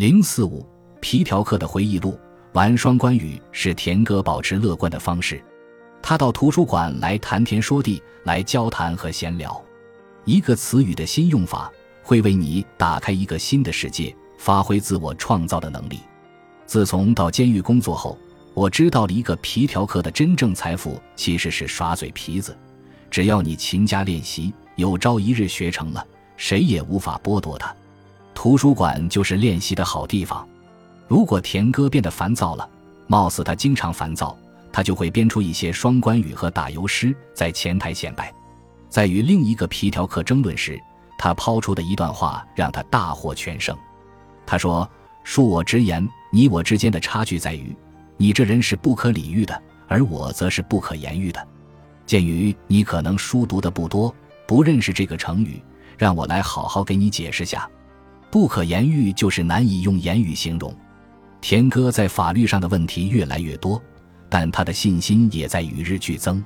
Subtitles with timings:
[0.00, 0.66] 零四五
[1.02, 2.18] 皮条客的回忆录，
[2.54, 5.44] 玩双关语是田哥保持乐观的方式。
[6.00, 9.62] 他到图书馆来谈天说地，来交谈和闲聊。
[10.24, 11.70] 一个词语的新用法，
[12.02, 16.00] 会为你打开一个新的世界，发挥自我创造的能力。
[16.64, 18.16] 自从到监狱工作后，
[18.54, 22.56] 我知道了一个皮条客的真正财富其实是耍嘴皮子。
[23.10, 26.02] 只要你勤加练习，有朝一日学成了，
[26.38, 27.76] 谁也无法剥夺他。
[28.42, 30.48] 图书馆就是练习的好地方。
[31.06, 32.66] 如果田哥变得烦躁了，
[33.06, 34.34] 貌似他经常烦躁，
[34.72, 38.32] 他就会编出一些双关语和打油诗，在前台显摆。
[38.88, 40.80] 在与另一个皮条客争论时，
[41.18, 43.76] 他抛出的一段话让他大获全胜。
[44.46, 44.90] 他说
[45.22, 47.76] ：“恕我直言，你我之间的差距在于，
[48.16, 51.46] 你这人是不可理喻的，而我则是不可言喻的。
[52.06, 54.14] 鉴于你可能书读的不多，
[54.46, 55.62] 不认识这个成语，
[55.98, 57.68] 让我来好好给你解释下。”
[58.30, 60.74] 不可言喻，就是难以用言语形容。
[61.40, 63.82] 田哥在法律上的问题越来越多，
[64.28, 66.44] 但他的信心也在与日俱增。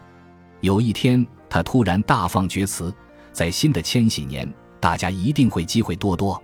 [0.61, 2.95] 有一天，他突然大放厥词，
[3.33, 6.43] 在新的千禧年，大家一定会机会多多。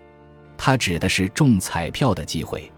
[0.58, 2.70] 他指的是中彩票的机会。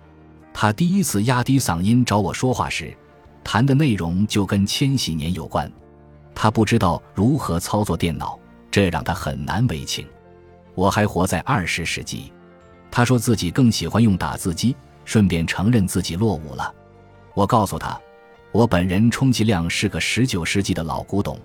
[0.54, 2.97] 他第一次压低嗓音找我说话时，
[3.42, 5.70] 谈的内容就跟千禧年有关。
[6.34, 8.38] 他不知道如何操作电脑，
[8.70, 10.06] 这让他很难为情。
[10.74, 12.32] 我还活在二十世纪。
[12.92, 14.76] 他说自己更喜欢用打字机，
[15.06, 16.72] 顺便承认自己落伍了。
[17.32, 17.98] 我告诉他，
[18.52, 21.40] 我本人充其量是个十九世纪的老古董。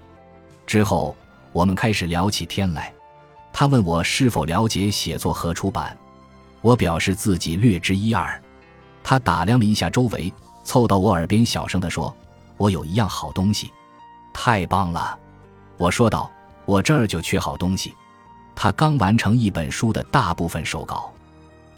[0.66, 1.16] 之后，
[1.54, 2.94] 我们开始聊起天来。
[3.54, 5.98] 他问我是否了解写作和出版，
[6.62, 8.40] 我表示自己略知一二。
[9.02, 10.32] 他打量了一下周围，
[10.66, 12.14] 凑到我耳边小声地说
[12.58, 13.72] ：“我有一样好东西，
[14.34, 15.18] 太棒了。”
[15.78, 16.30] 我说道
[16.66, 17.94] ：“我这儿就缺好东西。”
[18.54, 21.14] 他刚完成一本书的大部分手稿。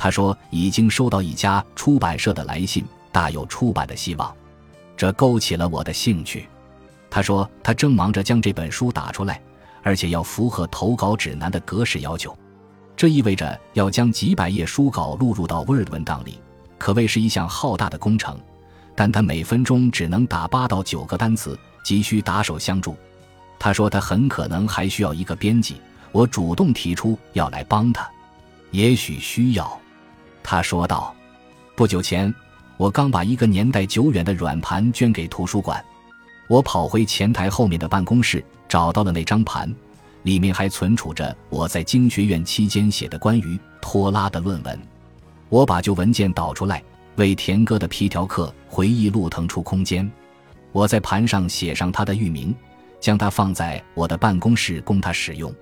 [0.01, 4.33] 他说已经收到一家出版社的来信，大有出版的希望，
[4.95, 6.47] 这勾起了我的兴趣。
[7.09, 9.41] 他说他正忙着将这本书打出来，
[9.83, 12.33] 而且要符合投稿指南的格式要求，
[12.95, 16.39] 这意味着要将几百页书稿录入到 Word 文档里，
[16.77, 18.39] 可谓是一项浩大的工程。
[18.95, 22.95] 但他每分钟只能打八到九个单词，急需打手相助。
[23.59, 25.81] 他说他很可能还需要一个编辑，
[26.13, 28.09] 我主动提出要来帮他，
[28.71, 29.77] 也许需要。
[30.49, 31.15] 他说道
[31.77, 32.33] ：“不久前，
[32.75, 35.79] 我刚把一个年代久远的软盘捐给图书馆。
[36.47, 39.71] 我跑回前台后面的办公室，找到了那张盘，
[40.23, 44.79] 里面还存储着我在经学院期间写的关于拖拉的论文。
[45.49, 46.81] 我把旧文件导出来，
[47.17, 50.11] 为田哥的皮条客回忆录腾出空间。
[50.71, 52.55] 我在盘上写上他的域名，
[52.99, 55.53] 将它放在我的办公室供他使用。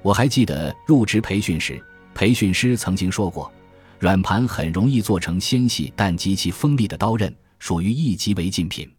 [0.00, 1.78] 我还记得入职培训时，
[2.14, 3.52] 培训师曾经说过。”
[4.02, 8.92] 软盘很容易做成纤细但极其锋利的刀刃，属于一级违禁品。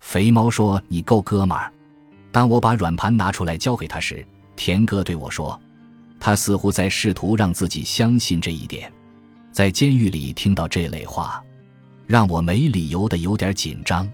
[0.00, 1.70] 肥猫说：“你够哥们儿。”
[2.32, 4.26] 当我把软盘拿出来交给他时，
[4.56, 5.60] 田哥对我说
[6.18, 8.90] ：“他似乎在试图让自己相信这一点。”
[9.52, 11.44] 在监狱里听到这类话，
[12.06, 14.10] 让我没理由的有点紧张。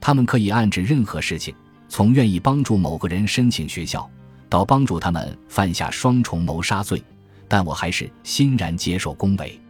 [0.00, 1.52] 他们可以暗指任何事情，
[1.88, 4.08] 从愿意帮助某个人申请学校，
[4.48, 7.02] 到帮助他们犯下双重谋杀罪，
[7.48, 9.60] 但我还是欣然接受恭维。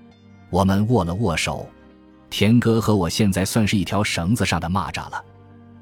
[0.55, 1.69] 我们握了握手，
[2.31, 5.21] 田哥和我现在算是一条绳子上的蚂蚱了。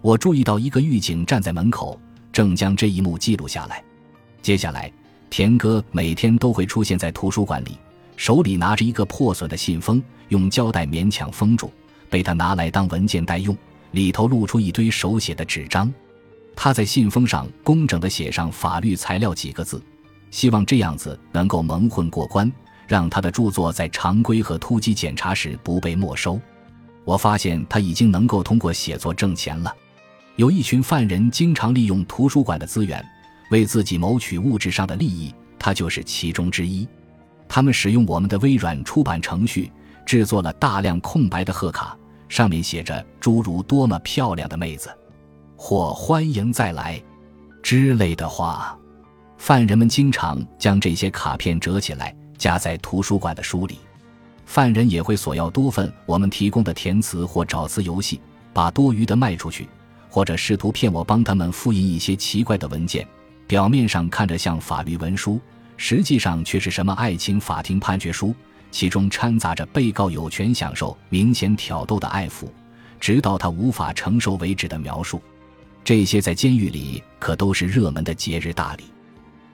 [0.01, 2.01] 我注意到一个狱警站在门口，
[2.33, 3.85] 正将这一幕记录下来。
[4.41, 4.91] 接下来，
[5.29, 7.77] 田哥每天都会出现在图书馆里，
[8.17, 11.71] 手里拿着一个破损的信封，用胶带勉强封住，
[12.09, 13.55] 被他拿来当文件袋用，
[13.91, 15.93] 里头露出一堆手写的纸张。
[16.57, 19.83] 他在信封上工整地写上“法律材料”几个字，
[20.31, 22.51] 希望这样子能够蒙混过关。
[22.93, 26.39] 让他的著作在常规和突击检查时不被没收。
[27.07, 29.75] 我发现他已经能够通过写作挣钱了。
[30.37, 33.03] 有一群犯人经常利用图书馆的资源，
[33.51, 36.87] 为自己谋取物质上的利益，他就是其中之一。
[37.49, 39.73] 他们使用我们的微软出版程序，
[40.05, 41.97] 制作了大量空白的贺卡，
[42.29, 44.95] 上面写着诸如“多么漂亮的妹子”
[45.57, 47.03] 或“欢迎再来”
[47.65, 48.79] 之类的话。
[49.39, 52.15] 犯人们经常将这些卡片折起来。
[52.43, 53.79] 夹在图书馆的书里，
[54.47, 58.21] 犯人也会索要多份我们提供的填词或找词游戏，
[58.53, 59.69] 把多余的卖出去，
[60.11, 63.07] 或者试图骗我帮他们复印一些奇怪的文件，
[63.47, 65.41] 表面上看着像法律文书，
[65.77, 68.35] 实际上却是什么爱情法庭判决书，
[68.73, 72.49] 其中掺杂着被告有权享受明显挑逗的爱抚，
[72.99, 75.23] 直到他无法承受为止的描述。
[75.85, 78.83] 这些在监狱里可都是热门的节日大礼。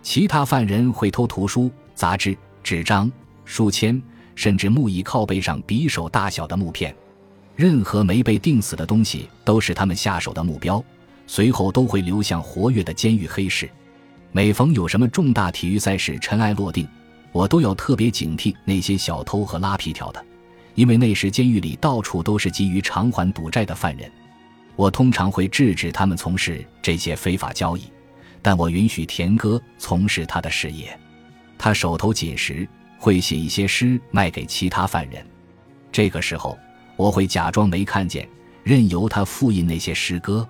[0.01, 2.35] 其他犯人会偷图书、杂志。
[2.69, 3.11] 纸张、
[3.47, 3.99] 书签，
[4.35, 6.95] 甚至木椅靠背上匕首大小的木片。
[7.57, 10.85] 任何没被钉死的东西都是他们下手的目标，
[11.27, 13.71] 随后都会流向活跃的监狱黑市。
[14.33, 16.87] 每逢有什么重大体育赛事尘埃落定，
[17.33, 20.23] 我都要特别警惕那些小偷和拉皮条的，
[20.75, 24.13] 因为那时监狱里到处都是急于偿还赌债的犯人。
[24.77, 27.85] 我通常会制止他们从事这些非法交易，
[28.43, 30.95] 但我允许田哥从事他的事业。
[31.59, 32.67] 他手头紧时
[32.99, 35.27] 会写一些诗卖给其他犯人，
[35.91, 36.59] 这个时候。
[36.97, 38.29] 我会假装没看见，
[38.65, 40.45] 任由他复印那些诗歌。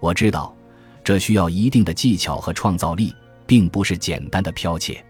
[0.00, 0.54] 我知道，
[1.02, 3.10] 这需要一定的技巧和创造力，
[3.46, 5.02] 并不是简单的剽窃。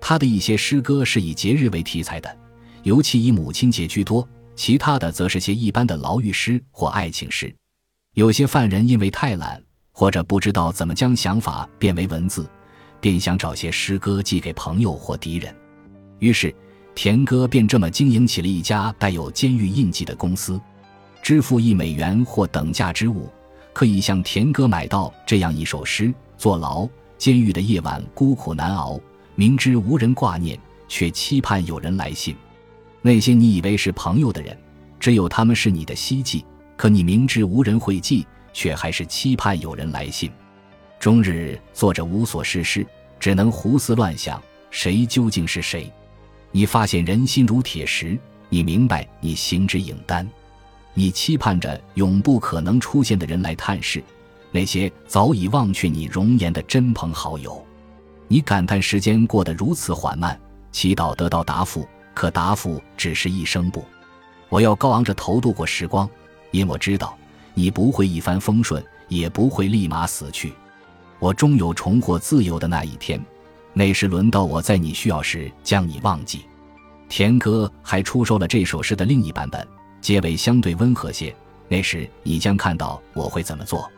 [0.00, 2.36] 他的一些诗歌是以节日为题材的，
[2.84, 4.26] 尤其以母亲节居多；
[4.56, 7.54] 其他的则是些一般的牢狱诗或爱情诗。
[8.14, 12.48] 有些犯人因为太懒，或者不知道怎么将想法变为文字，
[13.04, 15.54] 便想找些诗歌寄给朋友或敌人。
[16.20, 16.54] 于是。
[16.96, 20.60] 田哥便这么经营起了一家带有监狱印记的公司，
[21.20, 23.28] 支付一美元或等价之物，
[23.72, 29.00] 可以向田哥买到这样一首诗：坐牢监狱的夜晚孤苦难熬，
[29.34, 32.36] 明知无人挂念，却期盼有人来信。
[33.02, 34.56] 那些你以为是朋友的人，
[35.00, 36.44] 只有他们是你的希冀，
[36.76, 40.30] 可你明知无人会寄，却还是期盼有人来信。
[41.04, 42.86] 终日做着无所事事，
[43.20, 45.92] 只能胡思乱想，谁究竟是谁？
[46.50, 48.18] 你发现人心如铁石，
[48.48, 50.26] 你明白你行之影单，
[50.94, 54.02] 你期盼着永不可能出现的人来探视，
[54.50, 57.62] 那些早已忘却你容颜的真朋好友，
[58.26, 60.40] 你感叹时间过得如此缓慢，
[60.72, 63.84] 祈祷得到答复，可答复只是一声不。
[64.48, 66.08] 我要高昂着头度过时光，
[66.50, 67.14] 因我知道
[67.52, 70.54] 你不会一帆风顺，也不会立马死去，
[71.24, 73.18] 我终有重获自由的那一天。
[73.72, 76.44] 那时轮到我在你需要时将你忘记。
[77.08, 79.66] 田哥还出售了这首诗的另一版本，
[80.02, 81.34] 结尾相对温和些。
[81.66, 83.90] 那时你将看到我会怎么做。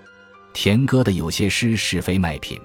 [0.55, 2.61] 田哥的有些诗是非卖品，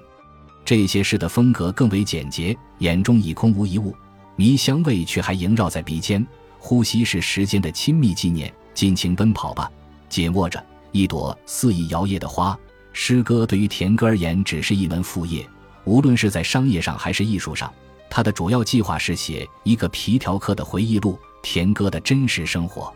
[0.64, 3.96] 这些诗的风格更为简洁，眼中已空无一物，
[4.36, 6.24] 迷香味却还萦绕在鼻尖。
[6.60, 9.72] 呼吸是时间的亲密纪念，尽情奔跑吧，
[10.08, 12.56] 紧握着一朵肆意摇曳的花。
[12.94, 15.48] 诗歌对于田哥而言只是一门副业。
[15.84, 17.74] 无论是在商业上还是艺术上，
[18.10, 22.94] 他的主要计划是写一个皮条客的回忆录，田哥的真实生活。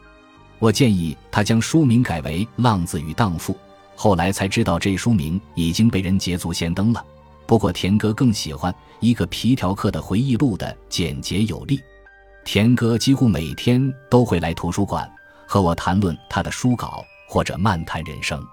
[0.59, 3.53] 我建议他将书名改为《浪子与荡妇》，
[3.95, 7.03] 后来才知道这书名已经被人捷足先登了。
[7.48, 11.80] 不过田哥更喜欢一个皮条客的回忆录的简洁有力。
[12.44, 15.12] 田哥几乎每天都会来图书馆
[15.48, 18.44] 和我谈论他的书稿或者漫谈人生。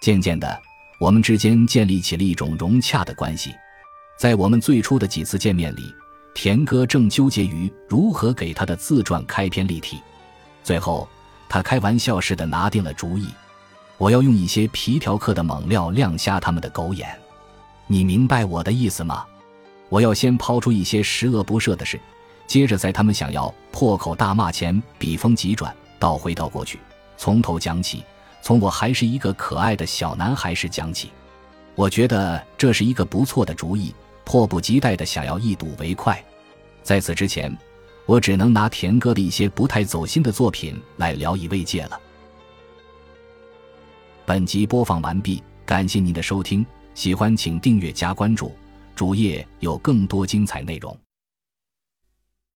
[0.00, 0.60] 渐渐的，
[0.98, 3.54] 我们之间建立起了一种融洽的关系。
[4.18, 5.94] 在我们最初的几次见面里，
[6.34, 10.00] 田哥正纠结于如何给他的自传开篇立体。
[10.64, 11.06] 最后，
[11.48, 13.28] 他开玩笑似的拿定了主意：
[13.98, 17.08] 我要用一些皮条客的猛料亮瞎他们的狗眼。
[17.86, 19.24] 你明白我的意思吗？
[19.88, 22.00] 我要先抛出一些十恶不赦的事，
[22.46, 26.80] 接着在他们想要破口大骂前，笔锋急转，倒回到过去，
[27.16, 28.02] 从头讲起，
[28.46, 31.10] 从我还是一个可爱的小男孩时讲起。
[31.74, 33.92] 我觉得这是一个不错的主意。
[34.24, 36.24] 迫不及待地想要一睹为快，
[36.80, 37.52] 在此之前，
[38.06, 42.00] 我只能拿田哥的一些不太走心的作品来聊以慰藉了。
[44.24, 48.52] 本集播放完毕，感谢您的收听，喜欢请订阅加关注，
[48.94, 50.96] 主页有更多精彩内容。